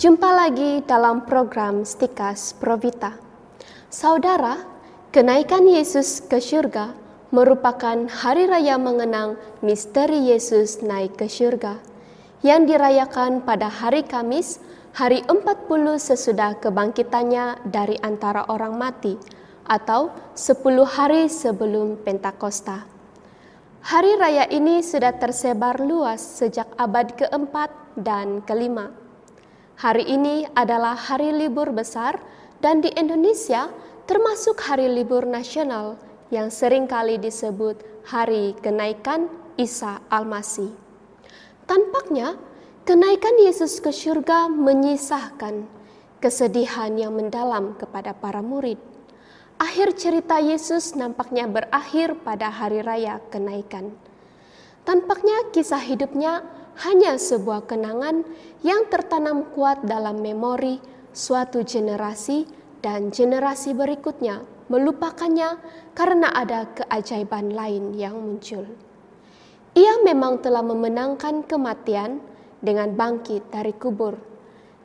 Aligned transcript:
Jumpa 0.00 0.32
lagi 0.32 0.80
dalam 0.88 1.28
program 1.28 1.84
Stikas 1.84 2.56
Provita. 2.56 3.20
Saudara, 3.92 4.56
kenaikan 5.12 5.68
Yesus 5.68 6.24
ke 6.24 6.40
surga 6.40 6.96
merupakan 7.28 8.08
hari 8.08 8.48
raya 8.48 8.80
mengenang 8.80 9.36
misteri 9.60 10.32
Yesus 10.32 10.80
naik 10.80 11.20
ke 11.20 11.28
surga 11.28 11.84
yang 12.40 12.64
dirayakan 12.64 13.44
pada 13.44 13.68
hari 13.68 14.00
Kamis, 14.00 14.56
hari 14.96 15.20
40 15.28 15.68
sesudah 16.00 16.56
kebangkitannya 16.64 17.68
dari 17.68 18.00
antara 18.00 18.48
orang 18.48 18.80
mati 18.80 19.20
atau 19.68 20.16
10 20.32 20.64
hari 20.88 21.28
sebelum 21.28 22.00
Pentakosta. 22.00 22.88
Hari 23.84 24.16
raya 24.16 24.48
ini 24.48 24.80
sudah 24.80 25.12
tersebar 25.20 25.76
luas 25.76 26.24
sejak 26.24 26.72
abad 26.80 27.12
keempat 27.20 27.68
dan 28.00 28.40
kelima. 28.48 28.99
Hari 29.80 30.12
ini 30.12 30.44
adalah 30.52 30.92
hari 30.92 31.32
libur 31.32 31.72
besar 31.72 32.20
dan 32.60 32.84
di 32.84 32.92
Indonesia 33.00 33.72
termasuk 34.04 34.60
hari 34.60 34.92
libur 34.92 35.24
nasional 35.24 35.96
yang 36.28 36.52
sering 36.52 36.84
kali 36.84 37.16
disebut 37.16 37.80
hari 38.04 38.52
kenaikan 38.60 39.32
Isa 39.56 40.04
Al-Masih. 40.12 40.68
Tampaknya 41.64 42.36
kenaikan 42.84 43.32
Yesus 43.40 43.80
ke 43.80 43.88
surga 43.88 44.52
menyisahkan 44.52 45.64
kesedihan 46.20 46.92
yang 47.00 47.16
mendalam 47.16 47.72
kepada 47.80 48.12
para 48.12 48.44
murid. 48.44 48.76
Akhir 49.56 49.96
cerita 49.96 50.44
Yesus 50.44 50.92
nampaknya 50.92 51.48
berakhir 51.48 52.20
pada 52.20 52.52
hari 52.52 52.84
raya 52.84 53.16
kenaikan. 53.32 53.96
Tampaknya 54.84 55.48
kisah 55.56 55.80
hidupnya 55.80 56.59
hanya 56.80 57.20
sebuah 57.20 57.68
kenangan 57.68 58.24
yang 58.64 58.88
tertanam 58.88 59.52
kuat 59.52 59.84
dalam 59.84 60.24
memori 60.24 60.80
suatu 61.12 61.60
generasi 61.60 62.48
dan 62.80 63.12
generasi 63.12 63.76
berikutnya 63.76 64.40
melupakannya 64.72 65.60
karena 65.92 66.32
ada 66.32 66.64
keajaiban 66.72 67.52
lain 67.52 67.92
yang 67.98 68.16
muncul. 68.16 68.64
Ia 69.76 70.00
memang 70.02 70.40
telah 70.40 70.64
memenangkan 70.64 71.44
kematian 71.44 72.22
dengan 72.64 72.96
bangkit 72.96 73.52
dari 73.52 73.76
kubur. 73.76 74.16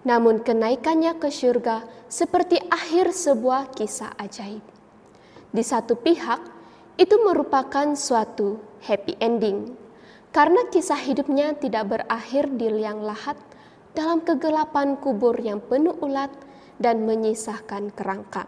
Namun 0.06 0.46
kenaikannya 0.46 1.18
ke 1.18 1.34
surga 1.34 1.82
seperti 2.06 2.62
akhir 2.70 3.09
sebuah 3.16 3.74
kisah 3.74 4.14
ajaib. 4.22 4.62
Di 5.50 5.64
satu 5.66 5.98
pihak, 5.98 6.42
itu 6.96 7.16
merupakan 7.26 7.98
suatu 7.98 8.62
happy 8.86 9.18
ending 9.20 9.84
karena 10.36 10.67
kisah 10.67 11.00
hidupnya 11.00 11.55
tidak 11.55 11.95
berakhir 11.95 12.52
di 12.59 12.67
liang 12.67 13.00
lahat 13.00 13.39
dalam 13.95 14.19
kegelapan 14.19 15.00
kubur 15.00 15.39
yang 15.39 15.64
penuh 15.64 15.95
ulat 16.03 16.28
dan 16.75 17.08
menyisahkan 17.08 17.88
kerangka, 17.95 18.44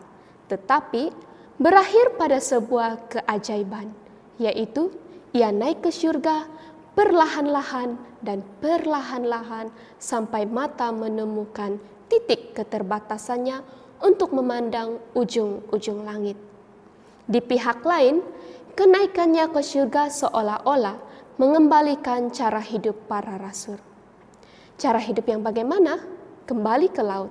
tetapi 0.52 1.16
berakhir 1.56 2.20
pada 2.20 2.44
sebuah 2.44 3.08
keajaiban, 3.08 3.96
yaitu 4.36 4.92
ia 5.32 5.48
naik 5.48 5.88
ke 5.88 5.88
surga 5.88 6.52
perlahan-lahan 6.92 7.96
dan 8.20 8.44
perlahan-lahan 8.60 9.72
sampai 9.96 10.44
mata 10.44 10.92
menemukan 10.92 11.80
titik 12.12 12.52
keterbatasannya 12.52 13.64
untuk 14.04 14.36
memandang 14.36 15.00
ujung-ujung 15.16 16.04
langit. 16.04 16.36
Di 17.32 17.40
pihak 17.40 17.80
lain, 17.88 18.20
kenaikannya 18.76 19.48
ke 19.56 19.64
surga 19.64 20.12
seolah-olah 20.12 21.08
mengembalikan 21.38 22.34
cara 22.34 22.58
hidup 22.62 23.06
para 23.06 23.38
rasul. 23.38 23.78
Cara 24.78 24.98
hidup 24.98 25.26
yang 25.30 25.46
bagaimana? 25.46 26.02
Kembali 26.50 26.90
ke 26.90 27.06
laut. 27.06 27.30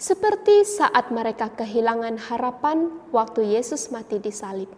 Seperti 0.00 0.64
saat 0.64 1.10
mereka 1.12 1.50
kehilangan 1.52 2.16
harapan 2.30 2.88
waktu 3.10 3.50
Yesus 3.54 3.90
mati 3.92 4.22
di 4.22 4.32
salib. 4.32 4.70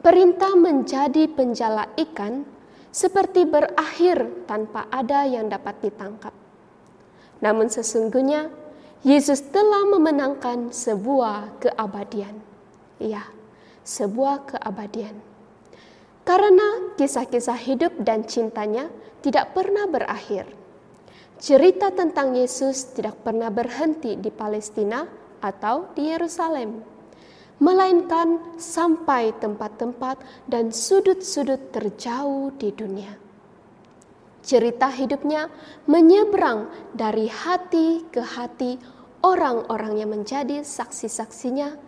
Perintah 0.00 0.56
menjadi 0.56 1.28
penjala 1.28 1.86
ikan 2.08 2.42
seperti 2.88 3.44
berakhir 3.44 4.48
tanpa 4.48 4.88
ada 4.88 5.28
yang 5.28 5.52
dapat 5.52 5.84
ditangkap. 5.84 6.34
Namun 7.44 7.70
sesungguhnya 7.70 8.50
Yesus 9.06 9.44
telah 9.54 9.86
memenangkan 9.86 10.74
sebuah 10.74 11.62
keabadian. 11.62 12.42
Ya, 12.98 13.22
sebuah 13.86 14.50
keabadian. 14.50 15.37
Karena 16.28 16.92
kisah-kisah 17.00 17.56
hidup 17.56 18.04
dan 18.04 18.28
cintanya 18.28 18.92
tidak 19.24 19.56
pernah 19.56 19.88
berakhir. 19.88 20.44
Cerita 21.40 21.88
tentang 21.88 22.36
Yesus 22.36 22.92
tidak 22.92 23.24
pernah 23.24 23.48
berhenti 23.48 24.12
di 24.12 24.28
Palestina 24.28 25.08
atau 25.40 25.88
di 25.96 26.12
Yerusalem, 26.12 26.84
melainkan 27.64 28.60
sampai 28.60 29.32
tempat-tempat 29.40 30.20
dan 30.44 30.68
sudut-sudut 30.68 31.72
terjauh 31.72 32.52
di 32.60 32.76
dunia. 32.76 33.16
Cerita 34.44 34.92
hidupnya 34.92 35.48
menyeberang 35.88 36.68
dari 36.92 37.32
hati 37.32 38.04
ke 38.12 38.20
hati 38.20 38.76
orang-orang 39.24 39.96
yang 39.96 40.12
menjadi 40.12 40.60
saksi-saksinya 40.60 41.87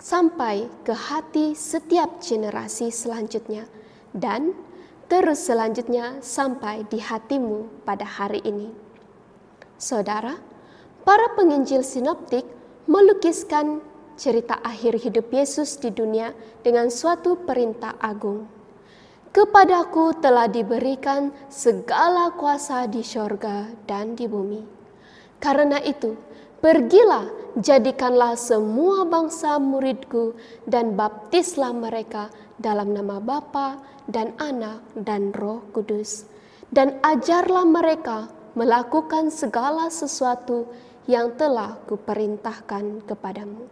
sampai 0.00 0.64
ke 0.82 0.96
hati 0.96 1.52
setiap 1.52 2.24
generasi 2.24 2.88
selanjutnya 2.88 3.68
dan 4.16 4.56
terus 5.12 5.44
selanjutnya 5.44 6.24
sampai 6.24 6.88
di 6.88 6.98
hatimu 6.98 7.84
pada 7.84 8.08
hari 8.08 8.40
ini. 8.42 8.72
Saudara, 9.76 10.40
para 11.04 11.36
penginjil 11.36 11.84
sinoptik 11.84 12.48
melukiskan 12.88 13.84
cerita 14.16 14.56
akhir 14.64 15.00
hidup 15.04 15.28
Yesus 15.28 15.76
di 15.76 15.92
dunia 15.92 16.32
dengan 16.64 16.88
suatu 16.88 17.36
perintah 17.44 17.96
agung. 18.00 18.48
Kepadaku 19.30 20.18
telah 20.18 20.50
diberikan 20.50 21.30
segala 21.46 22.34
kuasa 22.34 22.90
di 22.90 23.06
sorga 23.06 23.70
dan 23.86 24.18
di 24.18 24.26
bumi. 24.26 24.60
Karena 25.38 25.78
itu, 25.80 26.18
Pergilah, 26.60 27.56
jadikanlah 27.56 28.36
semua 28.36 29.08
bangsa 29.08 29.56
muridku 29.56 30.36
dan 30.68 30.92
baptislah 30.92 31.72
mereka 31.72 32.28
dalam 32.60 32.92
nama 32.92 33.16
Bapa 33.16 33.80
dan 34.04 34.36
Anak 34.36 34.84
dan 34.92 35.32
Roh 35.32 35.64
Kudus. 35.72 36.28
Dan 36.68 37.00
ajarlah 37.00 37.64
mereka 37.64 38.28
melakukan 38.52 39.32
segala 39.32 39.88
sesuatu 39.88 40.68
yang 41.08 41.32
telah 41.40 41.80
kuperintahkan 41.88 43.08
kepadamu. 43.08 43.64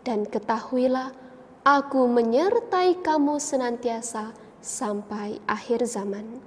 Dan 0.00 0.24
ketahuilah, 0.24 1.12
aku 1.60 2.08
menyertai 2.08 3.04
kamu 3.04 3.36
senantiasa 3.36 4.32
sampai 4.64 5.44
akhir 5.44 5.84
zaman. 5.84 6.40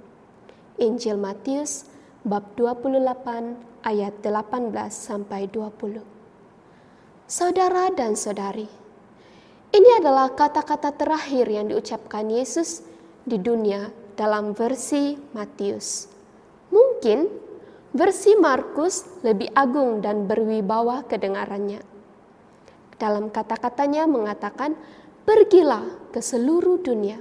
Injil 0.82 1.14
Matius 1.22 1.86
bab 2.26 2.50
28 2.58 3.71
ayat 3.82 4.22
18 4.22 4.72
sampai 4.90 5.50
20. 5.50 6.02
Saudara 7.26 7.90
dan 7.90 8.14
saudari, 8.14 8.66
ini 9.72 9.90
adalah 9.98 10.30
kata-kata 10.32 10.94
terakhir 10.94 11.50
yang 11.50 11.66
diucapkan 11.70 12.30
Yesus 12.30 12.86
di 13.26 13.38
dunia 13.38 13.90
dalam 14.14 14.54
versi 14.54 15.18
Matius. 15.34 16.06
Mungkin 16.70 17.26
versi 17.90 18.38
Markus 18.38 19.04
lebih 19.26 19.50
agung 19.52 20.04
dan 20.04 20.30
berwibawa 20.30 21.04
kedengarannya. 21.08 21.82
Dalam 23.00 23.32
kata-katanya 23.34 24.06
mengatakan, 24.06 24.78
"Pergilah 25.26 26.12
ke 26.14 26.20
seluruh 26.22 26.78
dunia, 26.84 27.18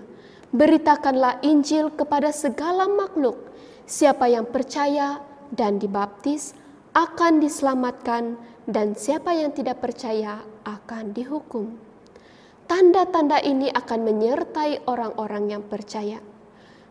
beritakanlah 0.51 1.39
Injil 1.41 1.89
kepada 1.95 2.29
segala 2.35 2.85
makhluk. 2.91 3.39
Siapa 3.87 4.27
yang 4.27 4.47
percaya 4.47 5.23
dan 5.51 5.77
dibaptis 5.77 6.55
akan 6.91 7.39
diselamatkan 7.43 8.35
dan 8.67 8.95
siapa 8.95 9.31
yang 9.35 9.51
tidak 9.51 9.83
percaya 9.83 10.43
akan 10.63 11.15
dihukum. 11.15 11.75
Tanda-tanda 12.67 13.43
ini 13.43 13.67
akan 13.67 13.99
menyertai 14.07 14.87
orang-orang 14.87 15.51
yang 15.51 15.63
percaya. 15.67 16.23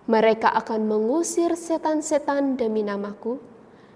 Mereka 0.04 0.52
akan 0.52 0.84
mengusir 0.84 1.56
setan-setan 1.56 2.60
demi 2.60 2.84
namaku. 2.84 3.40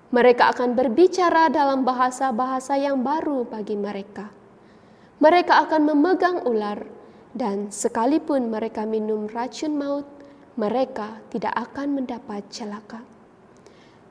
Mereka 0.09 0.57
akan 0.57 0.73
berbicara 0.79 1.53
dalam 1.53 1.85
bahasa-bahasa 1.85 2.81
yang 2.81 3.05
baru 3.05 3.45
bagi 3.45 3.77
mereka. 3.77 4.33
Mereka 5.21 5.69
akan 5.69 5.83
memegang 5.93 6.47
ular, 6.47 6.87
dan 7.35 7.75
sekalipun 7.75 8.47
mereka 8.47 8.87
minum 8.87 9.27
racun 9.27 9.75
maut, 9.75 10.07
mereka 10.55 11.19
tidak 11.35 11.51
akan 11.53 11.99
mendapat 11.99 12.47
celaka. 12.47 13.03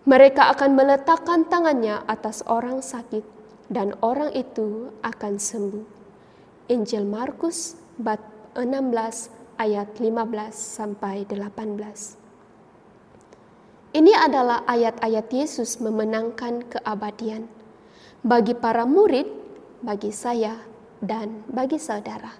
Mereka 0.04 0.52
akan 0.52 0.76
meletakkan 0.76 1.48
tangannya 1.48 2.04
atas 2.12 2.44
orang 2.44 2.84
sakit 2.84 3.24
dan 3.72 3.96
orang 4.04 4.36
itu 4.36 4.92
akan 5.00 5.40
sembuh. 5.40 5.88
Injil 6.68 7.08
Markus 7.08 7.80
bab 7.96 8.20
16 8.52 9.32
ayat 9.56 9.96
15 9.96 10.52
sampai 10.52 11.24
18. 11.24 12.20
Ini 13.94 14.14
adalah 14.18 14.68
ayat-ayat 14.68 15.28
Yesus 15.32 15.80
memenangkan 15.80 16.68
keabadian 16.68 17.48
bagi 18.26 18.60
para 18.60 18.84
murid, 18.84 19.32
bagi 19.80 20.12
saya, 20.12 20.60
dan 21.00 21.48
bagi 21.48 21.80
saudara. 21.80 22.34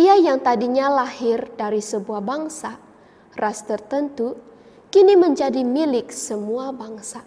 Ia 0.00 0.18
yang 0.18 0.42
tadinya 0.42 0.90
lahir 0.90 1.54
dari 1.54 1.78
sebuah 1.78 2.18
bangsa, 2.18 2.82
ras 3.38 3.62
tertentu, 3.62 4.55
kini 4.96 5.12
menjadi 5.12 5.60
milik 5.60 6.08
semua 6.08 6.72
bangsa. 6.72 7.20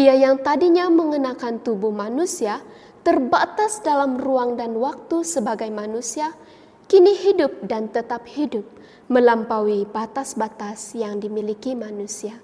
Ia 0.00 0.16
yang 0.16 0.40
tadinya 0.40 0.88
mengenakan 0.88 1.60
tubuh 1.60 1.92
manusia, 1.92 2.64
terbatas 3.04 3.84
dalam 3.84 4.16
ruang 4.16 4.56
dan 4.56 4.72
waktu 4.80 5.28
sebagai 5.28 5.68
manusia, 5.68 6.32
kini 6.88 7.12
hidup 7.20 7.68
dan 7.68 7.92
tetap 7.92 8.24
hidup 8.24 8.64
melampaui 9.12 9.84
batas-batas 9.84 10.96
yang 10.96 11.20
dimiliki 11.20 11.76
manusia. 11.76 12.40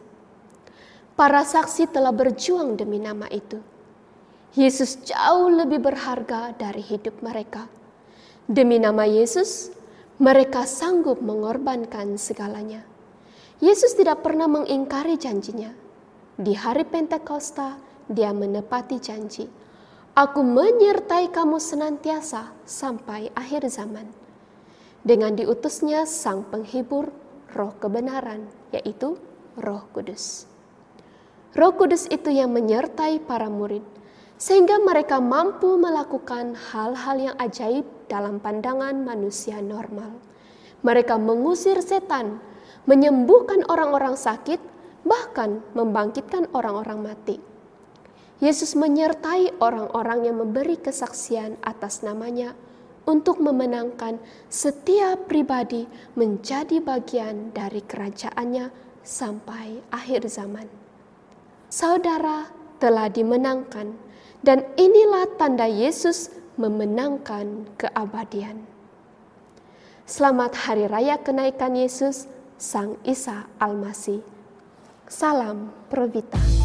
Para 1.16 1.40
saksi 1.40 1.88
telah 1.88 2.12
berjuang 2.12 2.76
demi 2.76 3.00
nama 3.00 3.24
itu. 3.32 3.56
Yesus 4.52 5.00
jauh 5.00 5.48
lebih 5.48 5.80
berharga 5.80 6.52
dari 6.60 6.84
hidup 6.84 7.24
mereka. 7.24 7.72
Demi 8.44 8.76
nama 8.76 9.08
Yesus, 9.08 9.72
mereka 10.20 10.68
sanggup 10.68 11.24
mengorbankan 11.24 12.20
segalanya. 12.20 12.84
Yesus 13.60 13.92
tidak 13.92 14.24
pernah 14.24 14.48
mengingkari 14.48 15.20
janjinya. 15.20 15.76
Di 16.40 16.56
hari 16.56 16.88
Pentakosta, 16.88 17.76
dia 18.08 18.32
menepati 18.32 18.96
janji. 18.96 19.44
Aku 20.16 20.40
menyertai 20.40 21.28
kamu 21.28 21.60
senantiasa 21.60 22.56
sampai 22.64 23.28
akhir 23.36 23.68
zaman 23.68 24.08
dengan 25.00 25.32
diutusnya 25.32 26.04
Sang 26.04 26.44
Penghibur, 26.48 27.08
Roh 27.56 27.72
Kebenaran, 27.80 28.48
yaitu 28.72 29.16
Roh 29.56 29.84
Kudus. 29.92 30.44
Roh 31.56 31.72
Kudus 31.76 32.06
itu 32.08 32.30
yang 32.30 32.52
menyertai 32.52 33.20
para 33.24 33.48
murid, 33.48 33.82
sehingga 34.40 34.80
mereka 34.80 35.18
mampu 35.18 35.76
melakukan 35.80 36.56
hal-hal 36.56 37.16
yang 37.16 37.36
ajaib 37.40 37.84
dalam 38.08 38.38
pandangan 38.40 38.96
manusia 39.04 39.60
normal. 39.60 40.16
Mereka 40.80 41.20
mengusir 41.20 41.80
setan, 41.84 42.40
menyembuhkan 42.88 43.66
orang-orang 43.68 44.16
sakit, 44.16 44.60
bahkan 45.04 45.64
membangkitkan 45.72 46.48
orang-orang 46.52 47.12
mati. 47.12 47.36
Yesus 48.40 48.72
menyertai 48.72 49.60
orang-orang 49.60 50.24
yang 50.24 50.40
memberi 50.40 50.80
kesaksian 50.80 51.60
atas 51.60 52.00
namanya 52.00 52.56
untuk 53.04 53.36
memenangkan 53.36 54.16
setiap 54.48 55.28
pribadi 55.28 55.84
menjadi 56.16 56.80
bagian 56.80 57.52
dari 57.52 57.84
kerajaannya 57.84 58.72
sampai 59.04 59.84
akhir 59.92 60.24
zaman. 60.32 60.68
Saudara 61.68 62.48
telah 62.80 63.12
dimenangkan 63.12 63.92
dan 64.40 64.64
inilah 64.80 65.28
tanda 65.36 65.68
Yesus 65.68 66.32
memenangkan 66.56 67.68
keabadian. 67.76 68.64
Selamat 70.08 70.56
Hari 70.66 70.90
Raya 70.90 71.20
Kenaikan 71.22 71.76
Yesus, 71.78 72.26
Sang 72.60 73.00
Isa 73.08 73.48
Almasih. 73.56 74.20
Salam 75.08 75.72
Provita. 75.88 76.59